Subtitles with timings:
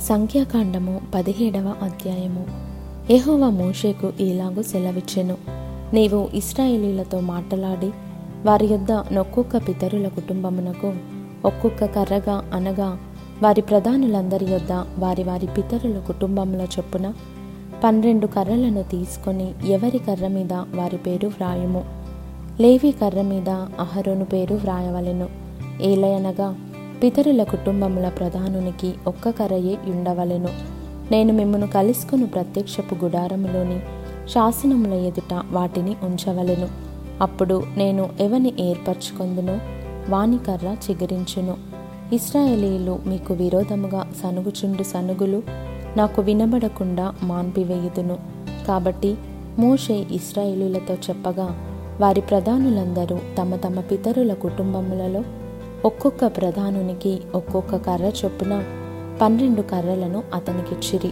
[0.00, 2.46] సంఖ్యాకాండము పదిహేడవ అధ్యాయము.
[3.12, 5.36] ఎహోవ మోషేకు ఇలాగూ సెలవిచ్చెను.
[5.94, 7.90] నీవు ఇస్రాయేలీలతో మాట్లాడి
[8.44, 10.92] వారి యొద్ద నొక్కొక్క పితరుల కుటుంబమునకు
[11.44, 12.98] ఒక్కొక్క కర్రగా అనగా
[13.42, 17.12] వారి ప్రధానులందరి యొద్ద వారి వారి పితరుల కుటుంబముల చొప్పున
[17.84, 21.84] పన్నెండు కర్రలను తీసుకొని ఎవరి కర్ర మీద వారి పేరు వ్రాయుము?
[22.60, 25.28] లేవి కర్ర మీద అహరోను పేరు వ్రాయవలెను.
[25.82, 26.56] ఏలయనగా
[27.02, 30.48] పితరుల కుటుంబముల ప్రధానునికి ఒక్క కరయే ఉండవలెను
[31.10, 33.80] నేను మిమ్మను కలుసుకుని ప్రత్యక్షపు గుడారములోని
[34.28, 36.68] శాసనముల ఎదుట వాటిని ఉంచవలెను.
[37.20, 39.58] అప్పుడు నేను ఎవని ఏర్పరచుకొందునో
[40.08, 41.56] వాని కర్ర చిగురించును.
[42.12, 45.42] ఇస్రాయేలీలు మీకు విరోధముగా సనుగుచుండు సనుగులు
[45.96, 48.16] నాకు వినబడకుండా మాన్పివేయుదును.
[48.68, 49.16] కాబట్టి
[49.58, 51.56] మోషే ఇస్రాయేలీలతో చెప్పగా
[52.00, 55.22] వారి ప్రధానులందరూ తమ తమ పితరుల కుటుంబములలో
[55.84, 58.64] ఒక్కొక్క ప్రధానునికి ఒక్కొక్క కర్ర చొప్పున
[59.20, 61.10] పన్నెండు కర్రలను అతనికిచ్చిరి.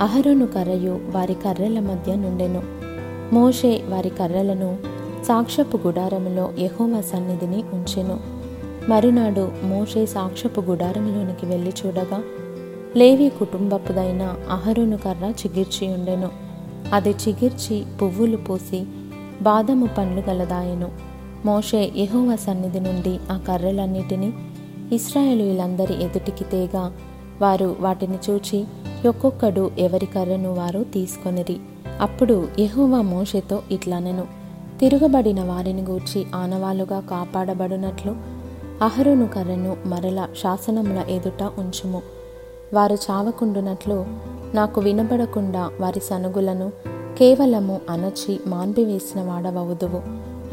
[0.00, 2.62] అహరోను కర్రయు వారి కర్రల మధ్య నుండెను.
[3.34, 4.76] మోషే వారి కర్రలను
[5.24, 8.20] సాక్షపు గుడారములో యహోవ సన్నిధిని ఉంచెను.
[8.88, 12.22] మరునాడు మోషే సాక్షపు గుడారంలోనికి వెళ్ళి చూడగా
[12.96, 16.28] లేవి కుటుంబపుదైన అహరోను కర్ర చిగిర్చి ఉండెను.
[16.92, 18.84] అది చిగిర్చి పువ్వులు పూసి
[19.42, 21.05] బాదము పండ్లు గలదాయెను.
[21.46, 24.32] మోషే యహోవ సన్నిధి నుండి ఆ కర్రలన్నిటినీ
[24.92, 26.92] ఇస్రాయేలీలందరి ఎదుటికి తేగా.
[27.42, 28.64] వారు వాటిని చూచి
[29.08, 31.56] ఒక్కొక్కడు ఎవరి కర్రను వారు తీసుకొనిరి.
[32.00, 34.24] అప్పుడు యెహోవా మోషేతో ఇట్లనెను
[34.80, 38.16] తిరుగబడిన వారిని గూర్చి ఆనవాలుగా కాపాడబడినట్లు
[38.82, 42.02] అహరును కర్రను మరల శాసనముల ఎదుట ఉంచుము.
[42.74, 44.06] వారు చావకుండునట్లు
[44.54, 46.72] నాకు వినబడకుండా వారి సనుగులను
[47.18, 50.02] కేవలము అనచి మాన్పివేసిన వాడవవుదువు.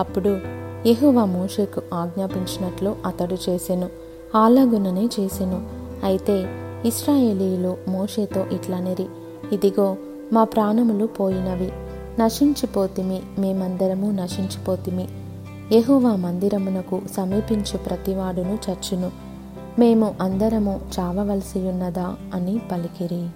[0.00, 3.88] అప్పుడు యహువా మోషేకు ఆజ్ఞాపించినట్లు అతడు చేసెను.
[4.34, 5.66] అలాగుననే చేసెను.
[6.04, 6.46] అయితే
[6.84, 9.06] ఇస్రాయేలీలు మోషేతో ఇట్లనిరి
[9.52, 9.96] ఇదిగో
[10.32, 11.72] మా ప్రాణములు పోయినవి.
[12.20, 15.08] నశించిపోతిమి మేమందరము నశించిపోతిమి.
[15.72, 19.10] యెహోవా మందిరమునకు సమీపించు ప్రతివాడును చచ్చును.
[19.78, 23.26] మేము అందరము చావవలసి ఉన్నదా అని పలికిరి.